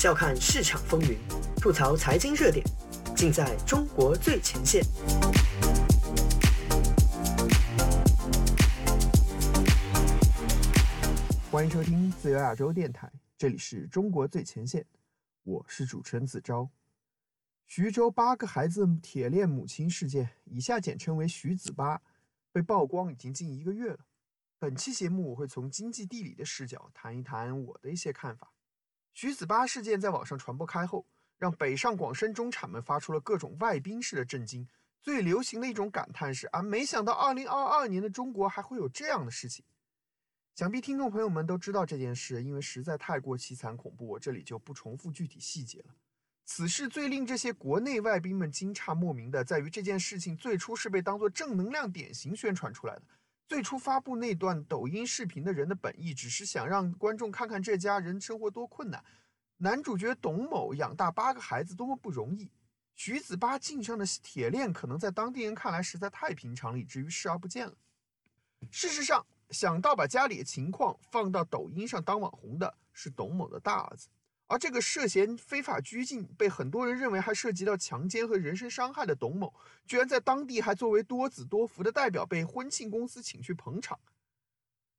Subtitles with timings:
[0.00, 1.18] 笑看市场风云，
[1.56, 2.64] 吐槽财经热点，
[3.14, 4.82] 尽在中国最前线。
[11.50, 14.86] 欢迎收听自由亚洲电台，这里是中国最前线，
[15.42, 16.70] 我是主持人子昭。
[17.66, 22.00] 徐州八个孩子铁链母亲事件，以下简称为徐子八，
[22.50, 23.98] 被曝光已经近一个月了。
[24.58, 28.50] 本期节目我会从经济地理的视角谈一谈我的一些看法。
[29.12, 31.06] 徐子巴事件在网上传播开后，
[31.36, 34.66] 让北上广深中产们发出了各种外宾式的震惊。
[35.02, 39.64] 最流行的一种感叹是：啊，没想到2022年的中国还会有这样的事情。
[40.54, 45.94] 想必听众朋友们都知道这件事，因为实在太过凄惨恐怖，我这里就不重复具体细节了。
[46.44, 53.02] 此事最令这些国内外宾们惊诧莫名的，在于这件事情最初是被当作正能量典型宣传出来的。
[53.50, 59.04] 最初发布那段抖音视频的人的本意，只是想让观众看看这家人生活多困难。
[59.56, 62.48] 男主角董某养大八个孩子多么不容易，
[62.94, 67.74] 徐子八颈上的铁链可能在当地人看来实在太平常了，以至于视而不见了。
[68.70, 74.06] 事实上，想到把家里的情况放到抖音上当网红的是董某的大儿子，
[74.50, 79.54] 而这个涉嫌非法拘禁、被很多人认为还涉及到强奸和人身伤害的董某，
[79.86, 83.96] 居然在当地还作为多子多福的代表被婚庆公司请去捧场。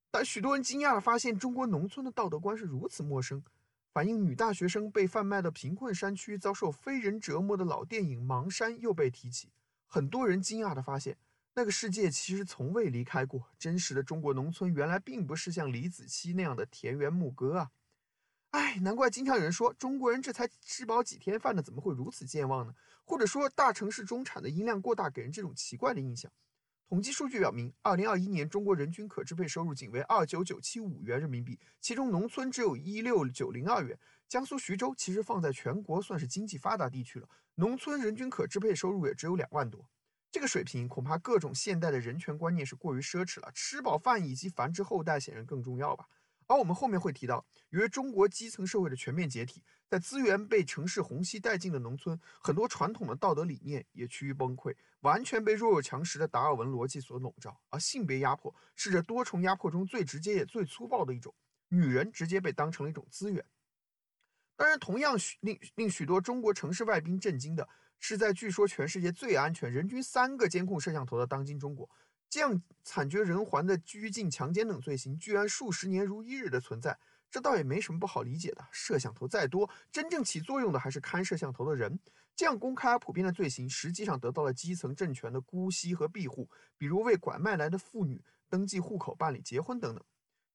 [0.10, 3.44] 但许多人惊讶地发现，中国农村的道德观是如此陌生。
[3.92, 9.50] 反映女大学生被贩卖到贫困山区遭受非人折磨的老电影《盲山》又被提起，
[9.86, 11.18] 很多人惊讶地发现。
[11.56, 17.72] 那个世界其实从未离开过真实的中国农村，原来并不是像李子柒那样的田园牧歌啊！
[18.52, 22.74] 哎，难怪经常有人说中国人这才吃饱几天饭呢，怎么会如此健忘呢？
[23.06, 26.30] 或者说大城市中产的音量过大，给人这种奇怪的印象。
[26.90, 33.98] 统计数据表明，二零二一年中国人均可支配收入仅为二九九七五元人民币，其中农村只有一六九零二元。
[34.28, 39.90] 江苏徐州其实放在全国算是经济发达地区了，农村人均可支配收入也只有两万多。
[40.30, 43.50] 这个水平，恐怕各种现代的人权观念是过于奢侈了。
[43.54, 46.06] 吃饱饭以及繁殖后代显然更重要吧。
[46.52, 57.58] 而我们后面会提到，由于中国基层社会的全面解体，在资源被城市虹吸殆尽的农村，很多传统的道德理念也趋于崩溃，完全被弱肉强食的达尔文逻辑所笼罩。
[57.70, 61.34] 而性别压迫是这多重压迫中最直接也最粗暴的一种，
[61.70, 63.46] 女人直接被当成了一种资源。
[64.58, 67.70] 当然，同样许令令许多中国城市外宾震惊的。
[68.04, 71.88] 是在据说全世界最安全、人均三个监控摄像头的当今中国，
[72.32, 76.98] 这样惨绝人寰的拘禁、强奸等罪行，居然数十年如一日的存在，
[77.30, 78.66] 这倒也没什么不好理解的。
[78.72, 82.00] 摄像头再多，真正起作用的还是看摄像头的人。
[82.34, 90.02] 这样公开而普遍的罪行，实际上得到了基层政权的姑息和庇护，比如为拐卖来的妇女登记户口、办理结婚等等。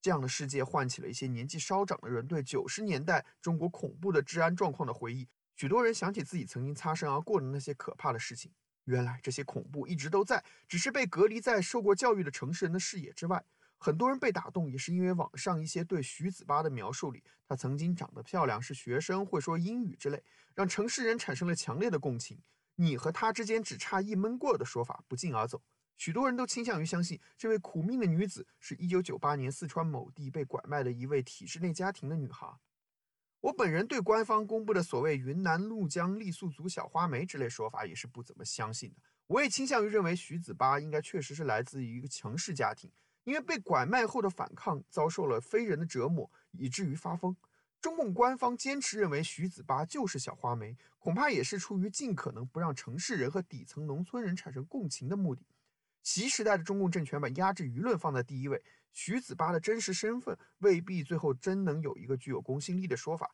[0.01, 5.29] 这样的世界唤起了一些年纪稍长的人对九十年代中国恐怖的治安状况的回忆。
[5.55, 8.51] 许多人想起自己曾经擦身而过的那些可怕的事情，
[8.87, 13.45] 原来这些恐怖一直都在，只是被隔离在受过教育的城市人的视野之外。
[13.79, 20.23] 很多人被打动，也是因为网上一些对徐子巴的描述里，她曾经长得漂亮，是学生，会说英语之类，
[20.55, 22.41] 让城市人产生了强烈的共情。
[22.77, 25.63] 你和她之间只差一闷棍的说法不胫而走，
[25.99, 32.47] 许多人都倾向于相信这位苦命的女子是一九九八年四川某地被拐卖的一位体制内家庭的女孩。
[33.47, 38.97] 我本人对官方公布的所谓云南怒江傈僳族小花梅之类说法也是不怎么相信的。
[39.29, 42.91] 我也倾向于认为徐子巴应该确实是来自于一个强势家庭，
[43.23, 47.37] 因为被拐卖后的反抗遭受了非人的折磨，以至于发疯。
[47.81, 55.47] 中共官方坚持认为徐子巴就是小花梅，恐怕也是出于尽可能不让城市人和底层农村人产生共情的目的。
[56.03, 58.61] 习时代的中共政权把压制舆论放在第一位。
[58.97, 63.31] 徐子巴的真实身份未必最后真能有一个具有公信力的说法。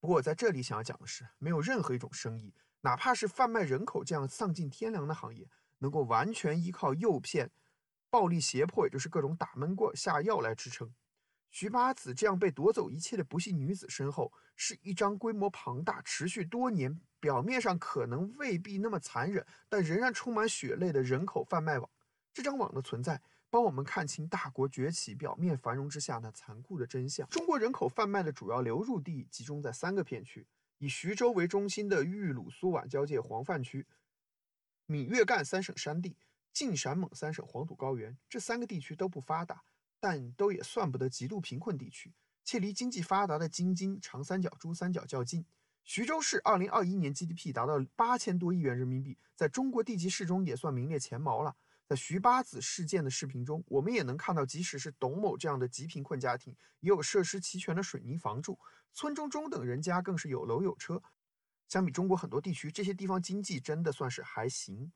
[0.00, 5.46] 不过我在这里想要讲的是，没有任何一种生意，哪怕是贩卖人口这样丧尽天良的行业，
[5.80, 7.50] 能够完全依靠诱骗、
[8.08, 10.90] 暴力胁迫，也就是各种打闷棍下药来支撑。
[11.50, 21.90] 徐八子这样被夺走一切的不幸女子身后，是一张规模庞大、持续多年、表面上可能未必那么残忍，但仍然充满血泪的人口贩卖网。
[22.32, 23.20] 这张网的存在。
[23.54, 27.24] 帮我们看清大国崛起表面繁荣之下那残酷的真相。
[27.28, 30.44] 中国人口贩卖的主要流入地集中在三个片区：
[30.78, 33.86] 以徐州为中心的豫鲁苏皖交界黄泛区、
[34.86, 36.16] 闽粤赣三省山地、
[36.52, 38.18] 晋陕蒙三省黄土高原。
[38.28, 39.62] 这三个地区都不发达，
[40.00, 42.12] 但都也算不得极度贫困地区，
[42.42, 45.46] 且离经济发达的京津长三角、珠三角较近。
[45.84, 51.54] 徐州市2021年 GDP 达到八千多亿元人民币，在中国地级市中也算名列前茅了。
[51.86, 58.58] 在徐八子事件的视频中，我们也能看到，即使是董某这样的极贫困家庭，也有设施齐全的水泥房住，
[58.92, 61.02] 村中中等人家更是有楼有车。
[61.68, 64.92] 相比中国很多地区，这些地方经济真的算是还行。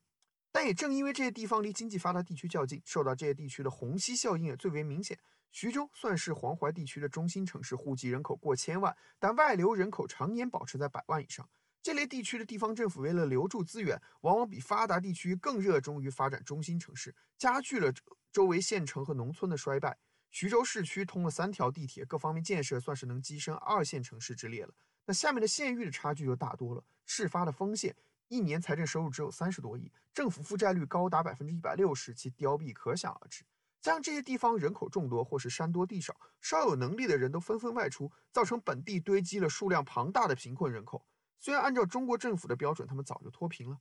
[0.51, 5.19] 但也正因为这些地方离经济发达地区较近，受到这些地区的虹吸效应也最为明显。
[5.51, 11.47] 徐州算是黄淮地区的中心城市，户籍人口过千万，但外流人口常年保持在百万以上。
[11.81, 17.91] 这类地区的地方政府为了留住资源，往往比发达地区更热衷于发展中心城市，加剧了
[18.31, 19.97] 周围县城和农村的衰败。
[20.29, 24.73] 徐州市区通了三条地铁，各方面建设算是能跻身二线城市之列了。
[25.05, 26.83] 那下面的县域的差距就大多了。
[27.05, 27.95] 事发的丰县
[28.27, 33.43] 一年财政收入只有三十多亿，政府负债率高达百分之一百六十，其凋敝可想而知。
[33.81, 41.03] 加上这些地方人口众多，或是山多地少，稍有能力的人都纷纷外出，造成本地堆积了数量庞大的贫困人口。
[41.39, 43.79] 虽然按照中国政府的标准，他们早就脱贫了。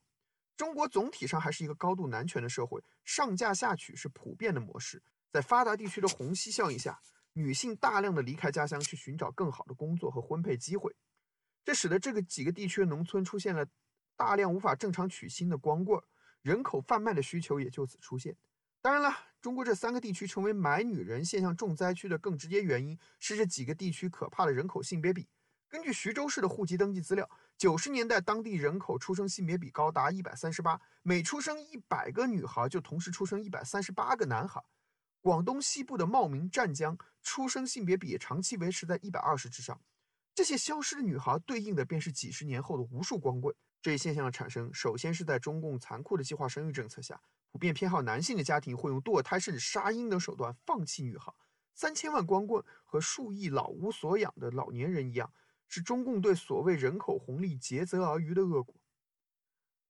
[0.57, 5.03] 中国总体上还是一个高度男权的社会，上嫁下娶是普遍的模式。
[5.31, 7.01] 在发达地区的虹吸效应下，
[7.35, 10.95] 女性大量的离开家乡去寻找更好的工作和婚配机会，
[11.65, 13.67] 这使得这个几个地区的农村出现了
[14.17, 16.03] 大量无法正常娶亲的光棍，
[16.43, 18.37] 人口贩卖的需求也就此出现。
[18.81, 25.29] 当然了，中国这三个地区成为买女人现象重灾区的更直接原因是这几个地区可怕的人口性别比。
[25.71, 27.29] 根据徐州市的户籍登记资料。
[27.59, 34.63] 九十年代，当地人口出生性别比高达一百三十八，每出生一百个女孩，就同时出生一百三十八个男孩。
[35.21, 39.79] 广东西部的茂名、湛江出生性别比也长期维持在一百二十之上。
[40.35, 43.55] 这些消失的女孩，对应的便是几十年后的无数光棍。
[43.83, 47.21] 这一现象的产生，首先是在中共残酷的计划生育政策下，
[47.51, 51.31] 普遍偏好男性的家庭会用堕胎甚至杀婴等手段放弃女孩。
[51.75, 55.31] 三千万光棍和数亿老无所养的老年人一样。
[55.69, 58.75] 是中共对所谓人口红利竭泽而渔的恶果。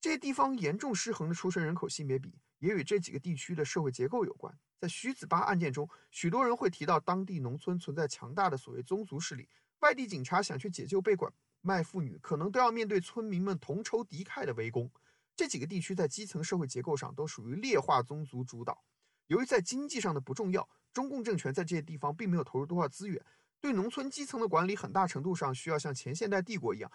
[0.01, 4.57] 这些地方严重失衡的出生人口性别比，也与这几个地区的社会结构有关。
[4.81, 9.49] 在徐子巴案件中，许多人会提到当地农村存在强大的所谓宗族势力，
[9.81, 11.29] 外地警察想去解救被拐
[11.63, 14.89] 卖妇女，可能都要面对村民们同仇敌忾的围攻。
[15.35, 18.85] 这几个地区在基层社会结构上都属于劣化宗族主导。
[19.27, 23.21] 由于在经济上的不重要，中共政权在这些地方并没有投入多少资源。
[23.61, 26.91] 对农村基层的管理，很大程度上需要像前现代帝国一样，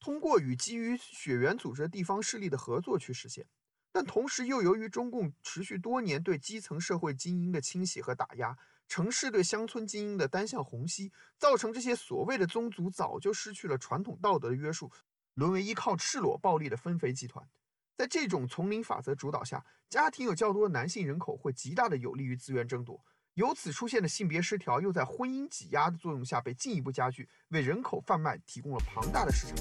[0.00, 3.46] 通过与基于血缘组织的地方势力的合作去实现。
[3.92, 8.56] 但同时又由于中共持续多年对基层社会精英的清洗和打压，
[8.88, 14.90] 城市对乡村精英的单向虹吸，造成这些所谓的宗族早就失去了传统道德的约束，
[15.34, 17.48] 沦为依靠赤裸暴力的分肥集团。
[17.96, 23.02] 在这种丛林法则主导下，家庭有较多的男性人口会极大的有利于资源争夺。
[23.36, 29.56] 由此出现的性别失调，又在婚姻挤压的作用下被进一步加剧，为人口贩卖提供了庞大的市场。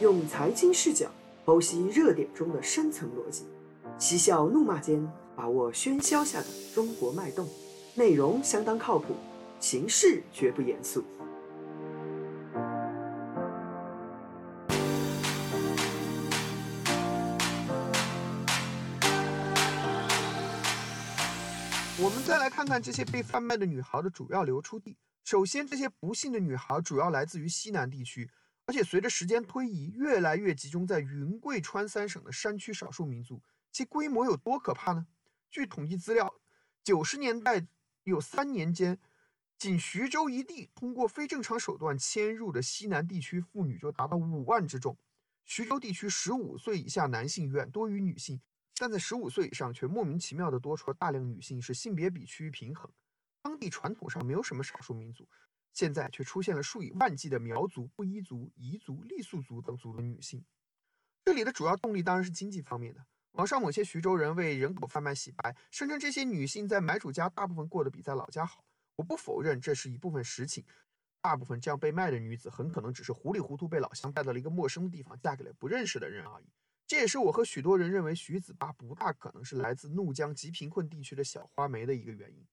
[0.00, 1.10] 用财经视角
[1.44, 3.44] 剖析热点中的深层逻辑，
[3.98, 7.46] 嬉笑怒骂间把握喧嚣下的中国脉动。
[7.94, 9.14] 内容相当靠谱，
[9.60, 11.04] 形式绝不严肃。
[22.64, 24.96] 看看这些被贩卖的女孩的主要流出地。
[25.22, 28.30] 首先，这些不幸的女孩主要来自于西南地区，
[28.64, 33.42] 而且随着时间推移，越来越集中在云贵川三省的山区少数民族。
[33.70, 35.06] 其规模有多可怕呢？
[35.50, 36.36] 据统计资料，
[36.82, 37.66] 九十年代
[38.04, 38.98] 有三年间，
[39.58, 44.96] 仅徐州一地通过非正常手段迁入的西南地区妇女就达到五万之众。
[45.44, 48.40] 徐州地区十五岁以下男性远多于女性。
[48.76, 52.90] 但在十五岁以上，却莫名其妙地多出了大量女性，使性别比趋于平衡。
[53.42, 55.28] 当地传统上没有什么少数民族，
[55.72, 60.44] 现在却出现了数以万计的苗族、布依族、彝族、傈僳族等族的女性。
[61.24, 63.04] 这里的主要动力当然是经济方面的。
[63.32, 68.64] 网上某些徐州人为人口贩卖洗白，声称这些女性在买主家大部分过得比在老家好。
[68.96, 70.64] 我不否认这是一部分实情，
[71.20, 76.46] 大部分这样被卖的女子很可能只是糊里糊涂被老乡带到了一个陌生的地方，嫁给了不认识的人而已。
[76.86, 82.46] 这也是我和许多人认为徐子巴不大可能是来自怒江极贫困地区的小花梅的一个原因。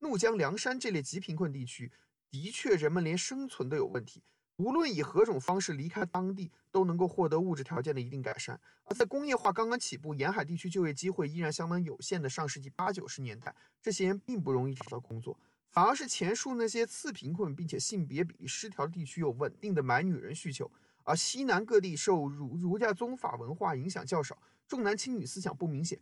[0.00, 1.90] 怒江、凉山这类极贫困地区，
[2.30, 4.22] 的确人们连生存都有问题，
[4.56, 8.60] 无论以何种方式离开当地，都能够获得物质条件的一定改善。
[8.84, 15.38] 而在工业化刚刚起步、沿海地区就业机会依然相当有限的上世纪八九十年代，这些人并不容易找到工作，
[15.70, 20.70] 反而是前述那些次贫困并且性别比例失调的地区有稳定的买女人需求。
[21.04, 25.98] 而西南各地受儒儒家宗法文化影响较少，重男轻女思想不明显，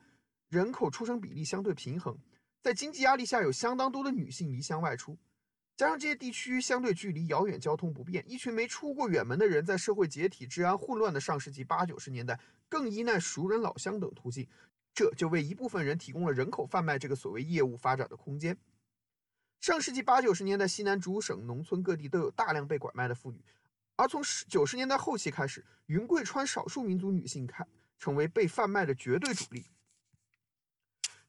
[0.48, 2.16] 人口出生比例相对平衡，
[2.62, 5.18] 在经济压力下有相当多的女性离乡外出，
[5.76, 14.46] 加上这些地区相对距离遥远，交通不便，一群没出过远门的人，在社会解体、治安混乱的上世纪八九十年代，更依赖熟人老乡等途径，
[14.94, 18.56] 这就为一部分人提供了人口贩卖这个所谓业务发展的空间。
[19.60, 23.44] 上世纪八九十年代，西南诸省农村各地都有大量被拐卖的妇女，
[23.96, 27.64] 而从九十年代后期开始，云贵川少数民族女性开
[27.98, 29.66] 成为被贩卖的绝对主力。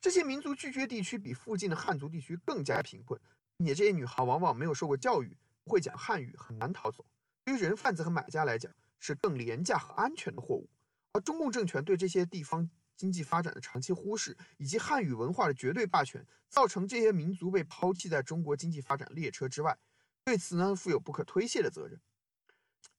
[0.01, 3.19] 这些民族聚居地区比附近的汉族地区更加贫困。
[3.59, 7.05] 且这些女孩往往没有受过教育，不会讲汉语，很难逃走。
[7.45, 10.69] 对于人贩子和买家来讲，是更廉价和安全的货物。
[11.13, 19.77] 而中共政权对这些地方经济发展的长期忽视，以及汉语文化的绝对霸权，造成这些民族被抛弃在中国经济发展列车之外。
[20.25, 21.97] 对此呢，负有不可推卸的责任。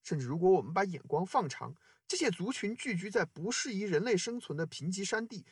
[0.04, 1.74] 甚至如果我们把眼光放长，
[2.06, 5.44] 这些族群聚居在不适宜人类生存的贫瘠山地。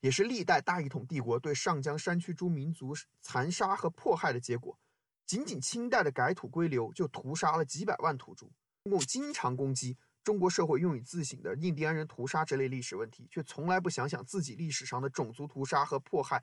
[0.00, 4.78] 也是历代大一统帝国对上江山区诸民族残杀和迫害的结果。
[5.26, 8.46] 仅仅清代的改土归流就屠杀了几百万土著。
[8.84, 16.42] 中共经常攻击中国社会用以自省的印第安人屠杀这类历史问题，却从来不想想自己历史上的种族屠杀和迫害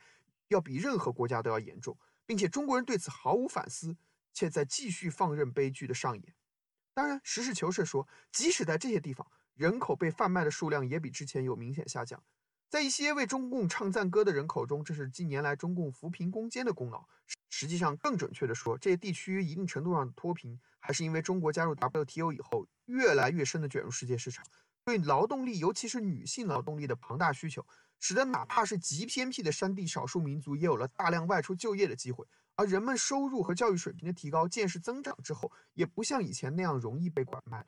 [0.50, 1.98] 要比任何国家都要严重，
[2.28, 3.98] 并且中国人对此毫无反思，
[4.34, 6.36] 且在继续放任悲剧的上演。
[6.98, 12.24] 当然，实事求是说，即使在这些地方，人口被贩卖的数量也比之前有明显下降。
[12.72, 17.06] 在一些为中共唱赞歌的人口中，这是近年来中共扶贫攻坚的功劳。
[17.52, 24.44] 实际上，更准确地说，这些地区一定程度上的脱贫，还是因为中国加入 WTO 以后，越来越深地卷入世界市场，
[24.84, 27.64] 对劳动力，尤其是女性劳动力的庞大需求，
[28.00, 32.26] 使得哪怕是极偏僻的山地少数民族，也有了大量外出就业的机会。
[32.56, 37.68] 而人们收入和教育水平的提高，见识增长之后，也不像以前那样容易被拐卖了。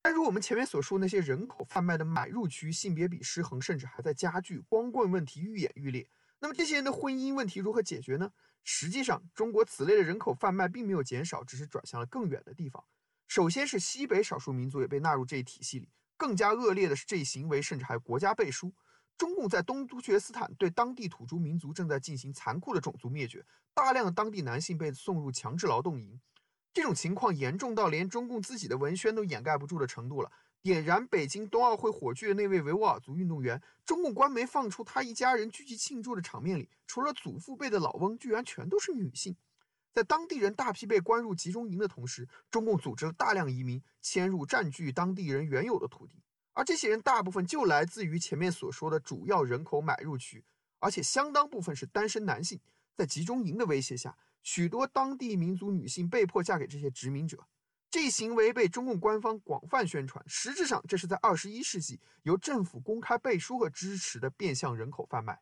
[0.00, 6.08] 但如我们前面所说，那些人口贩卖的买入区性别比失衡，甚至还在加剧，光棍问题愈演愈烈。
[6.40, 8.32] 那么这些人的婚姻问题如何解决呢？
[8.64, 12.82] 实际上，中国此类的人口贩卖并没有减少，只是转向了更远的地方。
[13.28, 15.88] 首先是西北少数民族也被纳入这一体系里。
[16.16, 18.72] 更加恶劣的是，这一行为甚至还有国家背书。
[19.22, 26.20] 中共在东突厥斯坦对当地土著民族正在进行残酷的种族灭绝，大量的当地男性被送入强制劳动营。
[26.74, 30.32] 这种情况严重到连中共自己的文宣都掩盖不住的程度了。
[30.60, 39.36] 点燃北京冬奥会火炬的那位维吾尔族运动员，中共官媒放出他一家人聚集庆祝的场面里，除了祖父辈的老翁，居然全都是女性。
[39.92, 50.44] 在当地人大批被关入集中营的同时，中共组织了大量移民迁入占据当地人原有的土地，而这些人大部分就来自于前面所说的主要人口买入区，
[50.78, 52.60] 而且相当部分是单身男性。
[52.94, 54.16] 在集中营的威胁下。
[54.44, 57.46] 许多当地民族女性被迫嫁给这些殖民者，
[57.88, 60.20] 这一行为被中共官方广泛宣传。
[60.26, 65.40] 实质上，这是在二十一世纪由政府公开背书和支持的变相人口贩卖。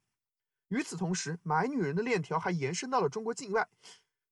[0.69, 3.67] 与此同时，买女人的链条还延伸到了中国境外。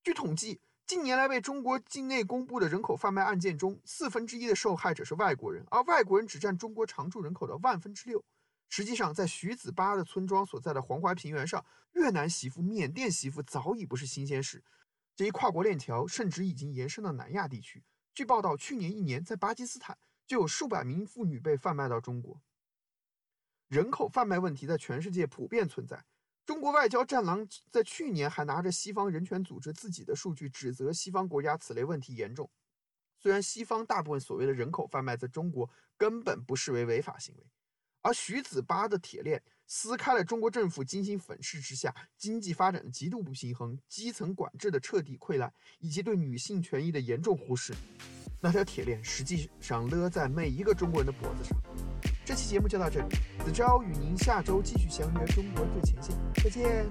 [0.05, 8.25] 据统计，近年来被中国境内公布的人口贩卖案件中，四分之一的受害者是外国人，而外国人只占中国常住人口的万分之六。
[8.71, 14.65] 实际上，在徐子巴的村庄所在的黄淮平原上，越南媳妇、缅甸媳妇早已不是新鲜事。
[15.15, 17.85] 这一跨国链条甚至已经延伸到南亚地区。
[18.15, 22.41] 据报道，去年一年，在巴基斯坦就有数百名妇女被贩卖到中国。
[23.69, 26.03] 人口贩卖问题在全世界普遍存在。
[26.49, 32.49] 中国外交战狼在去年还拿着西方人权组织自己的数据，指责西方国家此类问题严重。
[33.19, 37.45] 虽然西方大部分所谓的人口贩卖在中国根本不视为违法行为。
[38.01, 47.75] 而徐子巴的铁链撕开了中国政府精心粉饰之下经济发展的极度不平衡、基层管制的彻底溃烂，以及对女性权益的严重忽视。
[48.41, 51.88] 那条铁链实际上勒在每一个中国人的脖子上。
[52.29, 53.07] 这期节目就到这里，
[53.43, 56.87] 子昭与您下周继续相约《中国最前线》，再见。